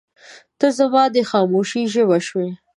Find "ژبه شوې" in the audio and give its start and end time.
1.93-2.49